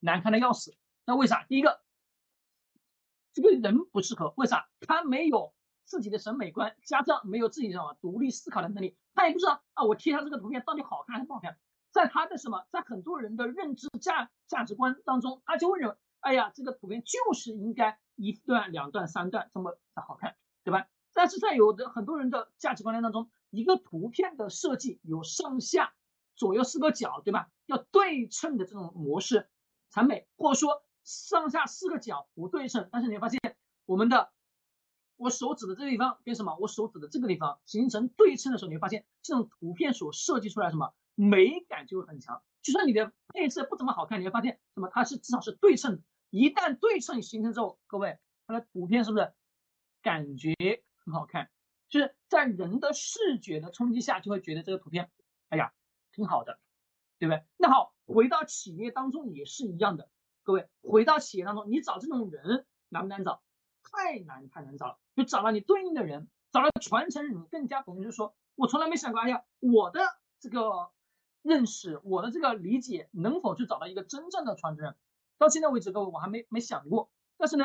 [0.00, 0.76] 难看的要死。
[1.04, 1.44] 那为啥？
[1.44, 1.80] 第一个，
[3.32, 4.68] 这个人不适合，为啥？
[4.80, 11.58] 他没有自己的审美观，加上没有自己什么独立思考的能力，他也不知道啊，我贴他这个图片到底好看还是不好看。
[11.90, 20.86] 在他的什么，在很多人的认知价价值观当中，他就会认为，哎呀，这个图片就是应该一段、两段、三段这么好看，对吧？
[21.14, 25.94] 但是在有的很多人的价值观念当中，一个图片的设计有上下
[26.36, 27.48] 左右四个角，对吧？
[27.64, 29.48] 要对称的这种模式
[29.90, 33.40] 才美，或者说上下四个角不对称，但是你会发现
[33.86, 34.32] 我们的
[35.16, 36.56] 我手指的这个地方跟什么？
[36.60, 40.94] 我手指的这个地方形成对称的时候，你会发现这种图片所设计出来什么？
[41.14, 44.88] 美感就会很强，就算你的配色不怎么好看，你会发现什么？
[44.88, 46.02] 它是至少是对称的。
[46.30, 49.32] 一旦对称形成之后，各位，它的图片是不是
[50.02, 50.54] 感觉
[51.04, 51.50] 很好看？
[51.88, 55.10] 就是在人的视觉的冲击下，就会觉得这个图片，
[55.48, 55.72] 哎呀，
[56.12, 56.60] 挺好的，
[57.18, 57.42] 对不对？
[57.56, 60.08] 那好，回到企业当中也是一样的，
[60.42, 63.42] 各位，回到企业当中，你找这种人难不难找？
[63.82, 64.98] 太难太难找了。
[65.16, 70.00] 就找到你对应的人，找到传承人更加可能就是说我从来没想过，哎呀，我的
[70.40, 70.90] 这个。
[71.40, 74.96] 认识我的这个理解能否去找到一个真正的传承人？
[75.38, 77.10] 到现在为止，各位我还没没想过。
[77.38, 77.64] 但是呢，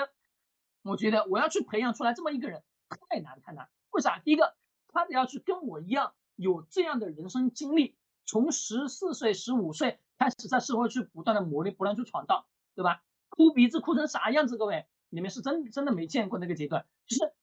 [0.83, 3.67] 我觉得我要去培养出来这么一个人太难太难。
[3.89, 4.19] 为啥？
[4.19, 4.55] 第一个，
[4.87, 13.03] 他得要去跟我一样有这样的人生经历，从十四岁、十五岁开始在社会去不断的磨砺、不断去闯荡，对吧？
[13.29, 14.57] 哭鼻子哭成啥样子？
[14.57, 17.33] 各位，你们是真真的没见过那个阶段，就是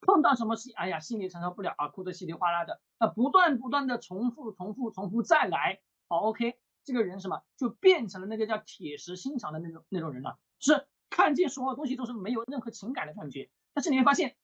[0.00, 5.80] 碰到什么事，哎呀，心里承受不了啊，哭得稀里哗啦的啊，不断不断的重复、重复、重复再来。
[6.06, 13.50] 好，OK，这个人什么就变成了那个叫铁石心肠的那种那种人了，是看见所有东西都是没有任何情感的感觉。
[13.74, 14.36] 但是你会发现，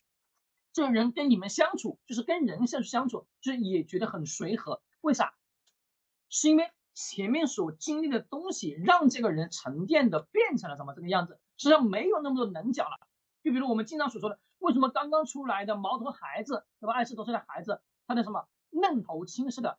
[0.72, 4.82] 这个人跟你们相处，就是跟人相相处，就是也觉得很随和。
[5.00, 5.34] 为啥？
[6.28, 13.06] 是因为前面所经历的东西，让这个人沉淀的变成了什么这个样子，实际上没有那么多棱角了。
[13.42, 16.94] 就比如我们经常所说的，为什么刚刚出来的毛头孩子，对吧？
[16.94, 19.78] 二十多岁的孩子，他的什么嫩头青似的。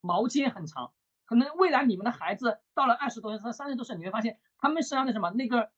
[0.00, 0.92] 毛尖很长，
[1.24, 5.70] 可能未来你们的孩子到了二十多岁、三十多岁，你会发现他们身上的什么那个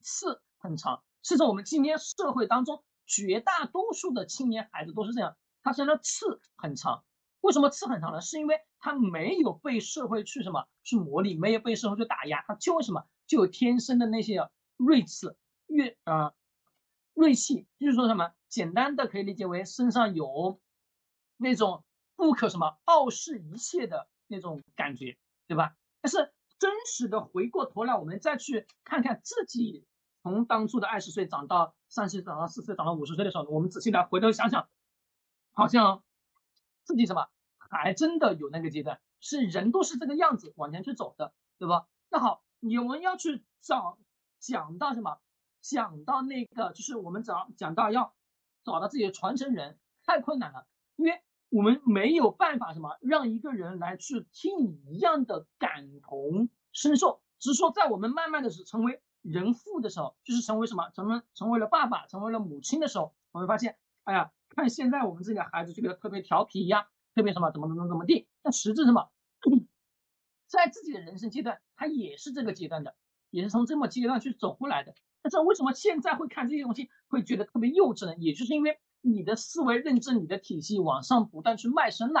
[0.00, 1.02] 刺很长。
[1.22, 7.04] 其实我们今天社会当中绝大多数的青年孩子都是这样，他身上的刺很长。
[7.40, 8.20] 为什么刺很长呢？
[8.20, 16.32] 是因为他没有被社会去什么去磨砺，没有被社会去打压，他就为什么就有天生的那些锐刺、锐啊
[17.14, 20.60] 锐气，就是说什么简单的可以理解为身上有
[21.36, 21.84] 那种。
[22.20, 25.76] 不可什么傲视一切的那种感觉，对吧？
[26.00, 29.86] 但是真实的回过头来，我们再去看看自己
[30.24, 34.68] 从当初的二十岁长到三十，长到四十岁，长到五十岁的时候，我们仔细来回头想想，
[35.52, 36.02] 好像
[36.82, 37.28] 自己什么
[37.68, 41.86] 还真的有那个阶段，是人都是这个样子往前去走的，对吧？
[42.10, 43.98] 那好，你们要去找
[44.38, 45.18] 讲到什么？
[45.60, 48.14] 讲到那个就是我们讲讲到要
[48.64, 51.22] 找到自己的传承人，太困难了，因为。
[51.50, 69.10] 我们没有办法什么让一个人来去听你一样的感同身受，只是说在我们慢慢的是成为人父的时候，就是成为什么，成为成为了爸爸，成为了母亲的时候，我会发现，哎呀，看现在我们自己的孩子就觉得特别调皮呀，特别什么怎么怎么怎么地，但实质什么，
[70.46, 72.94] 在自己的人生阶段，他也是这个阶段的，
[73.30, 74.94] 也是从这么阶段去走过来的。
[75.24, 78.14] 那这为什么现在会看这些东西会觉得特别幼稚呢？
[78.18, 78.78] 也就是因为。
[79.00, 82.20] 你的思维认知、你的体系往上不断去迈升了，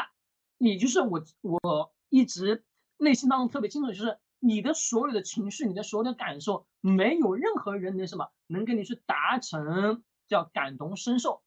[0.58, 2.64] 你就是我，我一直
[2.98, 11.42] 内心当中特别清楚，就是你的所有的情绪、你的所有的感受，没有任何人能什么能跟你去达成叫感同身受。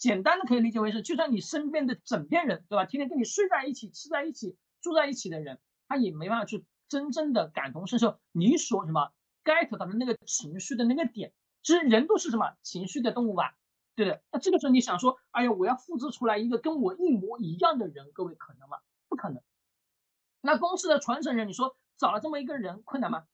[0.00, 2.86] 简单的可以理解为是，就算你身边的枕边人，对吧？
[2.86, 9.12] 天天跟你睡在一起、吃在一起、住在一起的人，他也没办法去真正的感同身受你所什么
[9.44, 11.34] get 到的那个情绪的那个点。
[11.62, 13.54] 其实人都是什么情绪的动物吧？
[13.94, 18.78] 对的，那这个时候你想说，哎呀，我要复制出来一个跟我一模一样的人，各位可能吗？
[19.08, 19.42] 不可能。
[20.40, 23.24] 那公司的传承人，你说找了这么一个人困难吗？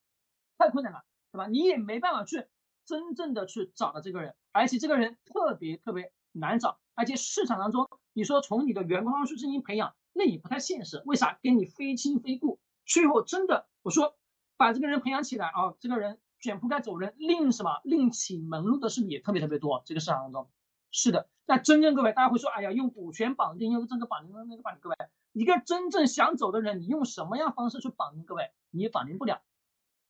[0.58, 1.46] 太困难了，对吧？
[1.46, 2.48] 你也没办法去
[2.84, 11.02] 真正的去找到这个人，而且这个人特别特别难找，而且市场当中，你说从你的员工当中进行培养，那也不太现实。
[11.06, 11.38] 为啥？
[11.42, 14.16] 跟你非亲非故，最后真的我说
[14.56, 20.50] 把这个人培养起来啊，这个人卷铺盖走人，另什么另起门路的事也特别特别多，这个市场当中。
[20.92, 24.80] 是的，那真正各位，大家会说，哎呀，用股权绑定，用这个绑定，用那个绑定。
[24.80, 24.96] 各位，
[25.32, 28.24] 一个真正想走的人，你用什么样方式去绑定？
[28.24, 29.42] 各位，你也绑定不了。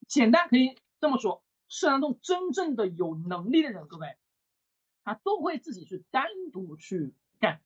[0.06, 4.16] 简单可以这么说，市场中真正的有能力的人，各位，
[5.06, 7.60] 他都会自己去单独去干。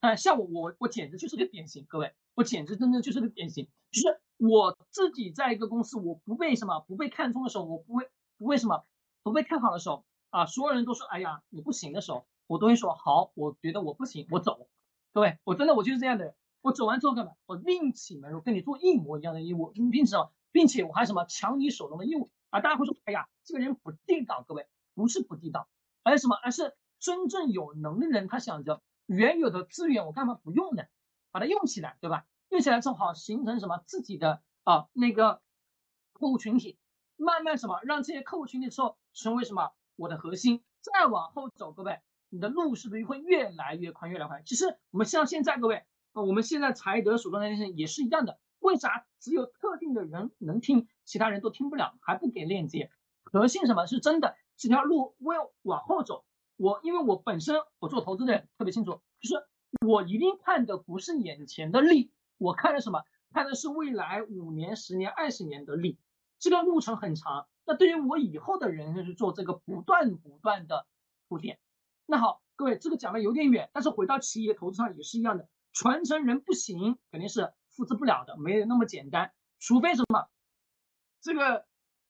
[0.00, 1.86] 啊，像我，我，我简直就是个典型。
[1.88, 8.84] 各位，我简直真的就是个典型，就是我自己在一个公司，我不被什么不被看中的时候，我不会不为什么
[9.22, 14.68] 不被看好的时候啊，所有人都说哎呀你不行的时候，我都会说好，我觉得我不行，我走。
[15.12, 17.34] 各位，我真的我就是这样的人，我走完之后干嘛？
[17.46, 20.16] 我另起门路跟你做一模一样的业务，并且
[20.50, 22.60] 并且我还什么抢你手中的业务啊？
[22.60, 25.68] 大家会说哎呀这个人不地道，各位不是不地道，
[26.02, 26.36] 而是什么？
[26.36, 30.84] 而是真正有能力的人，他想着原有的资源我干嘛不用呢？
[31.30, 32.26] 把它用起来，对吧？
[32.48, 35.40] 用起来正好形成什么自己的啊那个
[36.12, 36.78] 客户群体，
[37.16, 44.42] 慢慢什么让这些客户群体之后成为什么我的核心，再往后走，各位，你的路是不是会越来越宽，越来越宽？
[44.44, 52.90] 其实我们像现在各位，我们现在才德手中的那些也是一样的，为啥只有特定的人能听，其他人都听不了，还不给链接？
[53.22, 54.34] 核心什么是真的？
[54.60, 56.24] 这条路我要往后走，
[56.56, 59.44] 我因为我本身我做投资的人特别清楚，就是。
[59.86, 63.04] 我一定看的不是眼前的利，我看的什么？
[63.32, 65.96] 看的是未来五年、十年、二十年的利。
[66.40, 70.88] 这个路程很长，那对于我以后的人生去做这个不断不断的
[71.28, 71.60] 铺垫。
[72.04, 79.32] 那好，各位，这个讲的有点远，但是回到企业投资上也是一样的，传承人不行，肯定是复制不了的，没有那么简单。
[79.60, 80.28] 除非什么，
[81.20, 81.64] 这个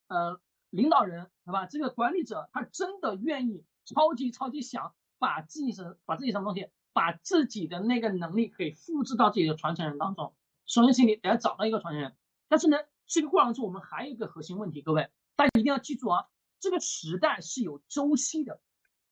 [0.07, 1.67] 呃领导人对吧？
[1.67, 6.69] 这个管理者他真的愿意超级超级想把自己什把自己什么东西。
[6.93, 10.35] 把自己的那个能力可以复制到自己的传承人当中。
[10.65, 12.17] 首先，请你得要找到一个传承人。
[12.49, 12.75] 但是呢，
[13.07, 16.25] 这个过程中我们还有一个核心问题，各位大家一定要记住啊，
[16.59, 18.59] 这个时代是有周期的，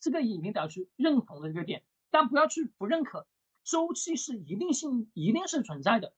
[0.02, 3.26] 这个一定得要去认同的这个点，但不要去不认可。
[3.64, 6.14] 周期是一定性，一定是存在的。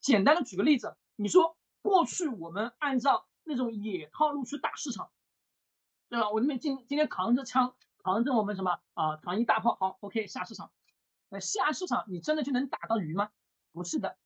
[0.00, 5.10] 简单的举个例子，你说过去我们按照那种野套路去打市场，
[6.08, 6.30] 对吧？
[6.30, 7.74] 我这边今今天扛着枪。
[8.02, 9.18] 扛着我们什么啊？
[9.18, 10.72] 扛一大炮，好，OK，下市场。
[11.28, 13.30] 那下市场，你真的就能打到鱼吗？
[13.72, 14.16] 不是的，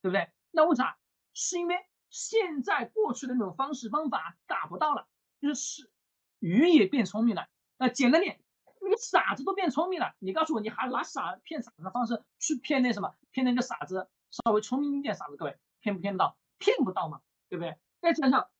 [0.00, 0.30] 对不对？
[0.50, 0.96] 那为啥？
[1.34, 1.76] 是因为
[2.08, 5.06] 现在过去的那种方式方法打不到了，
[5.42, 5.90] 就是
[6.38, 7.48] 鱼也变聪明了。
[7.76, 8.42] 那简单点，
[8.80, 10.14] 那个傻子都变聪明了。
[10.18, 13.14] 你告诉我，你还拿傻骗傻子的方式去骗那什么？
[13.30, 16.38] 骗那个傻子稍微聪明一点傻子，各位骗不骗得到？
[16.56, 17.20] 骗不到嘛，
[17.50, 17.76] 对不对？
[18.02, 18.50] 再想想，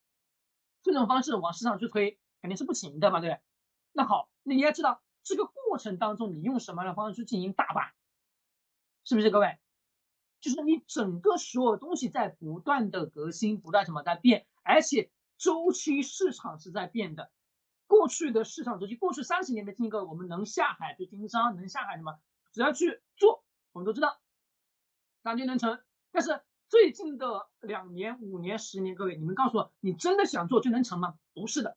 [0.83, 3.43] 这种方式往市场去推肯定是不行的嘛，对不对？
[3.93, 4.31] 那好。
[4.45, 7.95] 那你要知道这个过程当中，你用什么样的方式去进行打败，
[9.05, 9.59] 是不是各位？
[10.41, 17.31] 就是你整个所有东西在不断的革新，不断什么在变，而且周期市场是在变的。
[17.87, 22.19] 过去的市场周期，过去三十年的经过，我们能下海去经商，能下海什么？
[22.53, 24.21] 只要去做，我们都知道，
[25.23, 25.81] 那就能成。
[26.11, 26.43] 但是
[26.73, 31.19] 最近的两年、五年、十年，各位，你们告诉我，你真的想做就能成吗？
[31.35, 31.77] 不是的，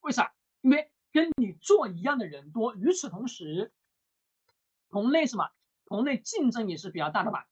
[0.00, 0.34] 为啥？
[0.60, 0.90] 因为。
[1.12, 3.70] 跟你做一样的人多，与此同时，
[4.88, 5.50] 同类什么？
[5.84, 7.46] 同类竞争也是比较大的吧？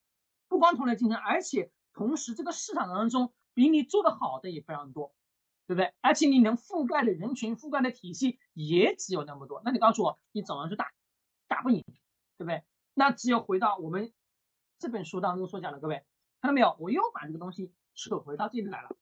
[0.48, 5.14] 不光同类竞争，而且同时这个市场当中比你做的好的也非常多，
[5.66, 5.92] 对不对？
[6.00, 9.60] 而且你能覆盖的人群、覆盖的体系也只有那么多。
[9.62, 10.90] 那你告诉我，你怎么去打？
[11.46, 11.84] 打不赢，
[12.38, 12.64] 对不对？
[12.94, 14.10] 那只有回到我们
[14.78, 16.02] 这本书当中所讲的，各位
[16.40, 16.76] 看到没有？
[16.80, 18.96] 我又把这个东西扯回到这里来了。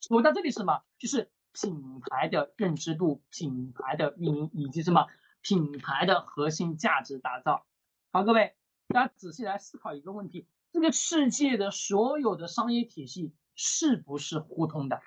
[0.00, 0.82] 扯到这里是什么？
[0.98, 1.30] 就是。
[1.54, 5.06] 品牌的认知度、品牌的运营以及什么
[5.42, 7.66] 品牌的核心价值打造。
[8.10, 8.56] 好，各位，
[8.88, 15.02] 大家仔细来思考一个问题：这个世界的所有的商业体系是不是互通的？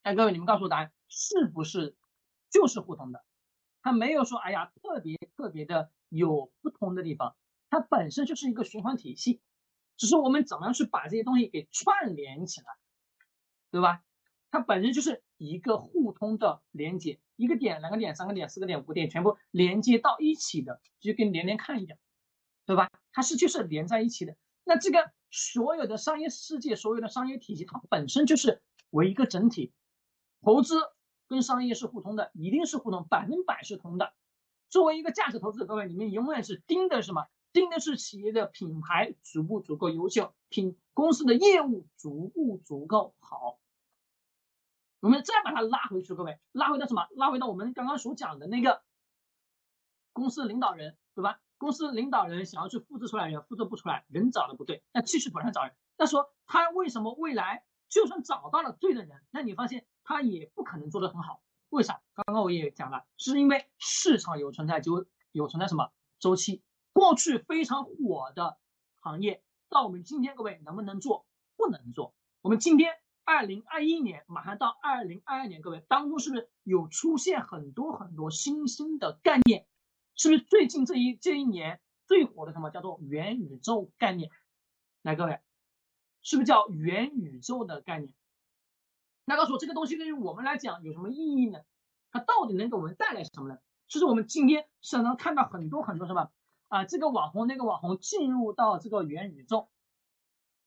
[0.00, 1.94] 哎，各位，你们告诉我答案，是不是
[2.48, 3.22] 就是互通的？
[3.82, 7.36] 它没有说，哎呀，特别特别的有不同的地方，
[7.68, 9.42] 它本身就是一个循环体系，
[9.98, 12.66] 只是我们怎么样去把这些东西给串联起来，
[13.70, 14.02] 对吧？
[14.50, 21.98] 它本身就是一个互通的连接，一个点、两个点、三个点、四个点、五个点，全部连接到一起的，就跟连连看一样，
[22.64, 22.90] 对吧？
[23.12, 24.36] 它是就是连在一起的。
[24.64, 29.72] 那这个所有的商业世界、所有的商业体系，它本身就是为一个整体，
[30.40, 30.80] 投资
[31.26, 34.14] 跟商业是互通的，一定是互通，百分百是通的。
[34.70, 37.26] 作为一个价值投资者，各位，你们永远是盯的什么？
[37.52, 43.58] 定的是企业的品牌足不足够优秀，品公司的业务足不足够好。
[45.00, 47.06] 我们再把它拉回去，各位，拉回到什么？
[47.16, 48.82] 拉回到我们刚刚所讲的那个
[50.12, 51.40] 公司领导人，对吧？
[51.56, 55.74] 公司领导人想要去复制出来人，复制不出来，人找的不对，那继续不断找人。
[55.96, 61.42] 那说他为什么未来就算找到了对的人，那你发现他也不可能做得很好？
[61.70, 62.00] 为啥？
[62.14, 66.62] 刚刚我也讲了，是因为市场有存在就有存在什么周期？
[66.98, 68.58] 过去非常火的
[68.98, 71.28] 行业，到我们今天各位能不能做？
[71.56, 72.12] 不能做。
[72.40, 72.98] 我们今天。
[73.24, 79.66] 二零二一年马上到二零二二年，各位当中是不是有出现很多很多新兴的概念？
[80.14, 84.30] 是不是最近这一这一年最火的什么叫做元宇宙概念？
[85.02, 85.40] 来，各位，
[86.22, 88.14] 是不是叫元宇宙的概念？
[89.26, 91.60] 那告诉我这个东西对于我们来讲有什么意义呢？
[92.10, 93.58] 它到底能给我们带来什么呢？
[93.88, 96.30] 其实我们今天常常看到很多很多什么
[96.68, 99.68] 啊，这个网红那个网红进入到这个元宇宙。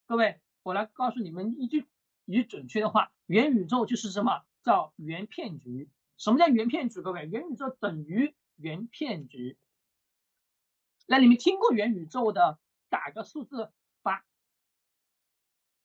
[0.05, 1.87] 各位，我来告诉你们一句
[2.25, 5.89] 一句准确的话，元宇宙就是什么叫元骗局？
[6.17, 7.01] 什么叫元骗局？
[7.01, 9.57] 各位，元宇宙等于元骗局。
[11.07, 12.59] 那你们听过元宇宙的？
[12.91, 13.71] 打个数字